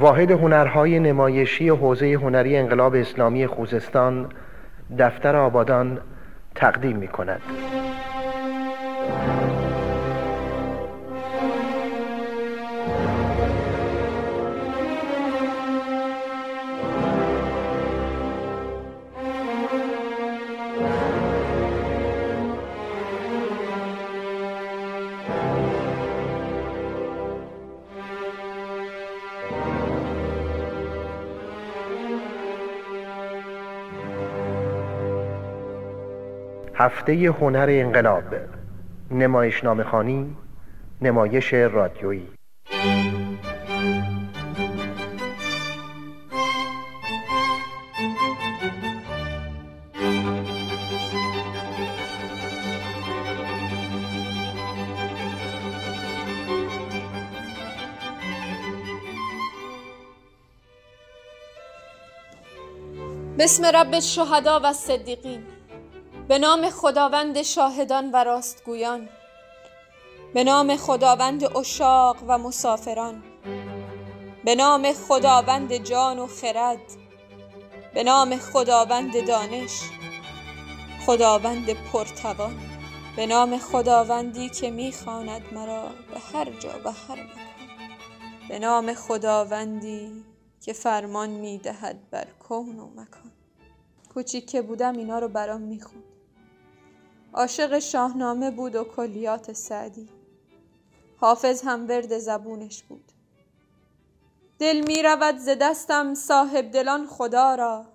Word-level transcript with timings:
واحد 0.00 0.30
هنرهای 0.30 0.98
نمایشی 0.98 1.68
حوزه 1.68 2.12
هنری 2.12 2.56
انقلاب 2.56 2.94
اسلامی 2.94 3.46
خوزستان 3.46 4.26
دفتر 4.98 5.36
آبادان 5.36 5.98
تقدیم 6.54 6.96
می 6.96 7.08
کند. 7.08 7.40
هفته 36.80 37.12
هنر 37.12 37.66
انقلاب. 37.70 38.24
نمایش 39.10 39.64
خانی 39.64 40.36
نمایش 41.02 41.54
رادیویی. 41.54 42.28
بسم 63.38 63.66
رب 63.66 63.94
الشهدا 63.94 64.60
و 64.64 64.72
صدیقین 64.72 65.59
به 66.30 66.38
نام 66.38 66.70
خداوند 66.70 67.42
شاهدان 67.42 68.10
و 68.10 68.16
راستگویان 68.24 69.08
به 70.34 70.44
نام 70.44 70.76
خداوند 70.76 71.56
اشاق 71.56 72.16
و 72.28 72.38
مسافران 72.38 73.22
به 74.44 74.54
نام 74.54 74.92
خداوند 74.92 75.76
جان 75.76 76.18
و 76.18 76.26
خرد 76.26 76.80
به 77.94 78.02
نام 78.04 78.36
خداوند 78.36 79.26
دانش 79.26 79.80
خداوند 81.06 81.70
پرتوان 81.72 82.60
به 83.16 83.26
نام 83.26 83.58
خداوندی 83.58 84.48
که 84.48 84.70
می‌خواند 84.70 85.42
مرا 85.52 85.82
به 85.82 86.20
هر 86.32 86.50
جا 86.50 86.80
و 86.84 86.92
هر 86.92 87.22
مکان 87.22 87.28
به 88.48 88.58
نام 88.58 88.94
خداوندی 88.94 90.24
که 90.60 90.72
فرمان 90.72 91.30
می‌دهد 91.30 92.10
بر 92.10 92.26
کون 92.48 92.78
و 92.78 92.86
مکان. 92.86 93.32
کوچیک 94.14 94.50
که 94.50 94.62
بودم 94.62 94.96
اینا 94.96 95.18
رو 95.18 95.28
برام 95.28 95.60
می‌خوند 95.60 96.09
عاشق 97.34 97.78
شاهنامه 97.78 98.50
بود 98.50 98.74
و 98.74 98.84
کلیات 98.84 99.52
سعدی. 99.52 100.08
حافظ 101.16 101.62
هم 101.62 101.88
ورد 101.88 102.18
زبونش 102.18 102.82
بود. 102.82 103.12
دل 104.58 104.84
می 104.86 105.02
رود 105.02 105.36
ز 105.36 105.48
دستم 105.60 106.14
صاحب 106.14 106.70
دلان 106.70 107.06
خدا 107.06 107.54
را. 107.54 107.86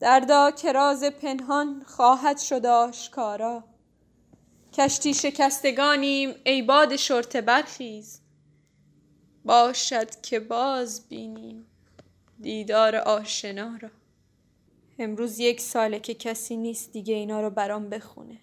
دردا 0.00 0.50
که 0.50 0.72
راز 0.72 1.04
پنهان 1.04 1.82
خواهد 1.86 2.38
شد 2.38 2.66
آشکارا. 2.66 3.64
کشتی 4.72 5.14
شکستگانیم 5.14 6.34
ای 6.44 6.62
باد 6.62 6.96
شرطه 6.96 7.40
برخیز. 7.40 8.20
باشد 9.44 10.20
که 10.20 10.40
باز 10.40 11.08
بینیم 11.08 11.66
دیدار 12.40 12.96
آشنا 12.96 13.78
را. 13.82 13.90
امروز 14.98 15.38
یک 15.38 15.60
ساله 15.60 16.00
که 16.00 16.14
کسی 16.14 16.56
نیست 16.56 16.92
دیگه 16.92 17.14
اینا 17.14 17.40
رو 17.40 17.50
برام 17.50 17.88
بخونه. 17.88 18.38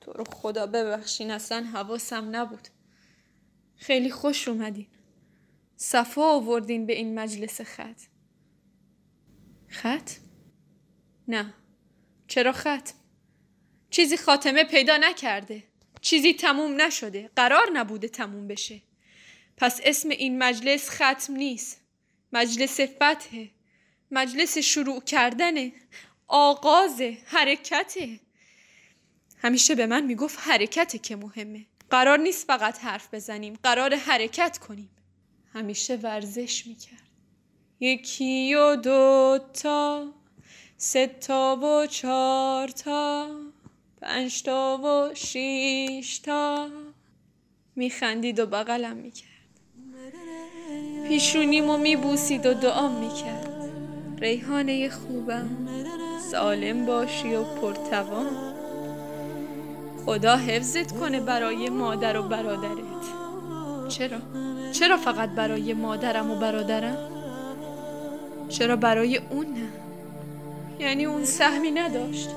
تو 0.00 0.12
رو 0.12 0.24
خدا 0.24 0.66
ببخشین 0.66 1.30
اصلا 1.30 1.62
حواسم 1.62 2.36
نبود. 2.36 2.68
خیلی 3.76 4.10
خوش 4.10 4.48
اومدین. 4.48 4.86
صفا 5.76 6.22
آوردین 6.22 6.86
به 6.86 6.92
این 6.92 7.18
مجلس 7.18 7.60
خط. 7.60 8.00
خط؟ 9.68 10.10
نه. 11.28 11.54
چرا 12.26 12.52
خط؟ 12.52 12.90
چیزی 13.90 14.16
خاتمه 14.16 14.64
پیدا 14.64 14.96
نکرده. 14.96 15.62
چیزی 16.00 16.34
تموم 16.34 16.80
نشده. 16.80 17.30
قرار 17.36 17.70
نبوده 17.72 18.08
تموم 18.08 18.48
بشه. 18.48 18.82
پس 19.56 19.80
اسم 19.84 20.08
این 20.08 20.38
مجلس 20.38 20.90
ختم 20.90 21.34
نیست. 21.34 21.80
مجلس 22.32 22.80
فتحه. 22.80 23.50
مجلس 24.10 24.58
شروع 24.58 25.00
کردن 25.00 25.72
آغاز 26.28 27.02
حرکته 27.24 28.20
همیشه 29.38 29.74
به 29.74 29.86
من 29.86 30.04
می‌گفت 30.04 30.38
حرکته 30.40 30.98
که 30.98 31.16
مهمه. 31.16 31.66
قرار 31.90 32.18
نیست 32.18 32.46
فقط 32.46 32.78
حرف 32.78 33.14
بزنیم 33.14 33.58
قرار 33.62 33.94
حرکت 33.94 34.58
کنیم. 34.58 34.90
همیشه 35.52 35.96
ورزش 35.96 36.66
می‌کرد. 36.66 37.02
یکی 37.80 38.54
و 38.54 38.76
دوتا 38.76 40.12
سه 40.76 41.06
تا 41.06 41.56
و 41.56 41.86
چهار 41.86 42.68
تا 42.68 43.30
پنج 44.00 44.42
تا 44.42 44.80
و 44.84 45.14
شیش 45.14 46.18
تا. 46.18 46.70
میخندید 47.76 48.38
و 48.38 48.46
بغلم 48.46 48.96
می‌کرد. 48.96 49.30
پیشونیمو 51.08 51.76
میبوسید 51.76 52.46
و 52.46 52.54
دعا 52.54 52.88
می‌کرد. 52.88 53.55
ریحانه 54.18 54.88
خوبم 54.88 55.48
سالم 56.30 56.86
باشی 56.86 57.34
و 57.34 57.42
پرتوان 57.42 58.26
خدا 60.06 60.36
حفظت 60.36 60.92
کنه 60.92 61.20
برای 61.20 61.68
مادر 61.68 62.18
و 62.18 62.22
برادرت 62.22 63.06
چرا؟ 63.88 64.18
چرا 64.72 64.96
فقط 64.96 65.30
برای 65.30 65.74
مادرم 65.74 66.30
و 66.30 66.34
برادرم؟ 66.34 66.96
چرا 68.48 68.76
برای 68.76 69.20
اون 69.30 69.46
نه؟ 69.46 69.68
یعنی 70.78 71.04
اون 71.04 71.24
سهمی 71.24 71.70
نداشت 71.70 72.28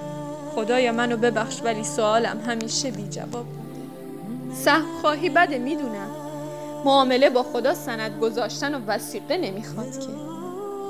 خدایا 0.56 0.92
منو 0.92 1.18
ببخش 1.18 1.62
ولی 1.64 1.84
سوالم 1.84 2.40
همیشه 2.48 2.92
بی 2.92 3.08
جواب 3.10 3.46
سهم 4.54 4.86
خواهی 5.02 5.30
بده 5.30 5.58
می‌دونم 5.58 6.10
معامله 6.86 7.30
با 7.30 7.44
خدا 7.44 7.74
سند 7.74 8.20
گذاشتن 8.20 8.76
و 8.76 8.86
وسیقه 8.88 9.38
نمی‌خواد 9.38 10.00
که 10.00 10.29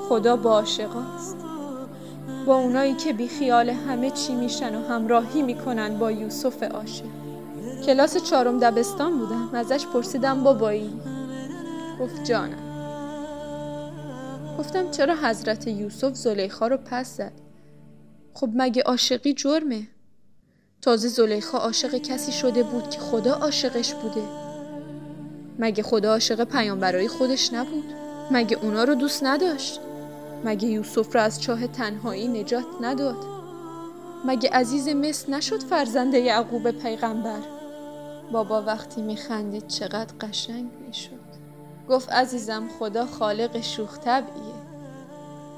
خدا 0.09 0.35
با 0.35 0.51
عاشقاست. 0.51 1.37
با 2.45 2.55
اونایی 2.55 2.93
که 2.93 3.13
بی 3.13 3.27
خیال 3.27 3.69
همه 3.69 4.11
چی 4.11 4.35
میشن 4.35 4.75
و 4.75 4.87
همراهی 4.87 5.41
می‌کنن 5.41 5.97
با 5.97 6.11
یوسف 6.11 6.63
عاشق. 6.63 7.05
کلاس 7.85 8.17
چهارم 8.17 8.59
دبستان 8.59 9.17
بودم. 9.17 9.49
ازش 9.53 9.85
پرسیدم 9.85 10.43
بابایی؟ 10.43 10.93
گفت 11.99 12.23
جانم. 12.23 12.69
گفتم 14.59 14.91
چرا 14.91 15.15
حضرت 15.15 15.67
یوسف 15.67 16.13
زلیخا 16.13 16.67
رو 16.67 16.77
پس 16.77 17.17
زد؟ 17.17 17.33
خب 18.33 18.49
مگه 18.53 18.81
عاشقی 18.81 19.33
جرمه؟ 19.33 19.87
تازه 20.81 21.07
زلیخا 21.07 21.57
عاشق 21.57 21.97
کسی 21.97 22.31
شده 22.31 22.63
بود 22.63 22.89
که 22.89 22.99
خدا 22.99 23.33
عاشقش 23.33 23.93
بوده. 23.93 24.23
مگه 25.59 25.83
خدا 25.83 26.11
عاشق 26.11 26.43
پیامبرای 26.43 27.07
خودش 27.07 27.53
نبود؟ 27.53 27.83
مگه 28.31 28.57
اونا 28.61 28.83
رو 28.83 28.95
دوست 28.95 29.23
نداشت؟ 29.23 29.79
مگه 30.45 30.67
یوسف 30.67 31.15
را 31.15 31.21
از 31.21 31.41
چاه 31.41 31.67
تنهایی 31.67 32.27
نجات 32.27 32.65
نداد؟ 32.81 33.25
مگه 34.25 34.49
عزیز 34.49 34.87
مصر 34.89 35.31
نشد 35.31 35.63
فرزند 35.63 36.13
یعقوب 36.13 36.71
پیغمبر؟ 36.71 37.39
بابا 38.31 38.61
وقتی 38.61 39.01
میخندید 39.01 39.67
چقدر 39.67 40.13
قشنگ 40.21 40.69
می‌شد. 40.87 41.29
گفت 41.89 42.11
عزیزم 42.11 42.69
خدا 42.79 43.05
خالق 43.05 43.61
شوخ 43.61 43.99
طبعیه. 43.99 44.53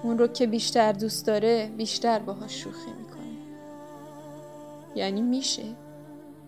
اون 0.04 0.18
رو 0.18 0.28
که 0.28 0.48
بیشتر 0.48 0.92
دوست 0.92 1.26
داره 1.26 1.72
بیشتر 1.78 2.20
باهاش 2.20 2.64
شوخی 2.64 2.92
می‌کنه. 3.00 3.38
یعنی 4.96 5.22
میشه. 5.22 5.76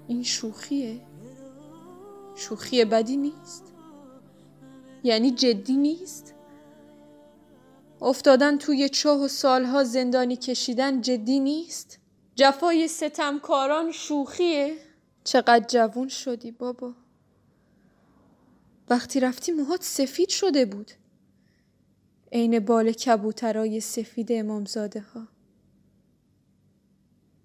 این 0.08 0.24
شوخیه. 0.24 1.02
شوخی 2.36 2.86
بدی 2.86 3.18
نیست. 3.18 3.63
یعنی 5.04 5.31
جدی 5.31 5.78
نیست. 5.78 6.34
افتادن 8.04 8.58
توی 8.58 8.90
چاه 8.90 9.22
و 9.24 9.28
سالها 9.28 9.84
زندانی 9.84 10.36
کشیدن 10.36 11.02
جدی 11.02 11.40
نیست؟ 11.40 12.00
جفای 12.36 12.88
ستمکاران 12.88 13.92
شوخیه؟ 13.92 14.76
چقدر 15.24 15.66
جوون 15.68 16.08
شدی 16.08 16.52
بابا. 16.52 16.94
وقتی 18.90 19.20
رفتی 19.20 19.52
موهات 19.52 19.84
سفید 19.84 20.30
شده 20.30 20.66
بود. 20.66 20.92
عین 22.32 22.60
بال 22.60 22.92
کبوترای 22.92 23.80
سفید 23.80 24.28
امامزاده 24.32 25.00
ها 25.00 25.28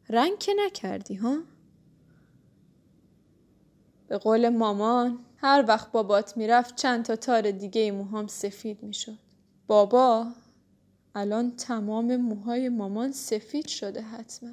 رنگ 0.09 0.39
که 0.39 0.53
نکردی 0.67 1.15
ها؟ 1.15 1.39
به 4.09 4.19
قول 4.19 4.49
مامان 4.49 5.19
هر 5.37 5.65
وقت 5.69 5.93
بابات 5.93 6.37
می‌رفت 6.37 6.77
چند 6.77 7.05
تا 7.05 7.17
تار 7.17 7.51
دیگه 7.51 7.93
موهام 7.93 8.27
سفید 8.27 8.83
می‌شد. 8.83 9.19
بابا؟ 9.67 10.27
الان 11.19 11.57
تمام 11.57 12.17
موهای 12.17 12.69
مامان 12.69 13.13
سفید 13.13 13.67
شده 13.67 14.03
حتما. 14.03 14.51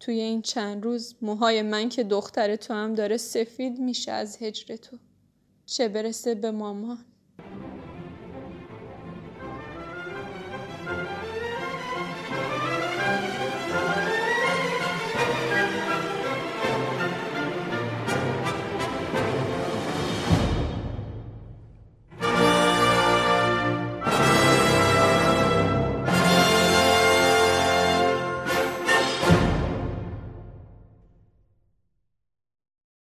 توی 0.00 0.20
این 0.20 0.42
چند 0.42 0.84
روز 0.84 1.14
موهای 1.22 1.62
من 1.62 1.88
که 1.88 2.04
دختر 2.04 2.56
تو 2.56 2.74
هم 2.74 2.94
داره 2.94 3.16
سفید 3.16 3.78
میشه 3.78 4.12
از 4.12 4.42
هجر 4.42 4.76
تو. 4.76 4.96
چه 5.66 5.88
برسه 5.88 6.34
به 6.34 6.50
مامان؟ 6.50 7.04